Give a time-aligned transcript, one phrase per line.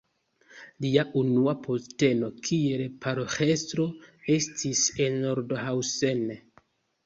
[0.85, 3.87] Lia unua posteno kiel paroĥestro
[4.41, 6.29] estis en Nordhausen.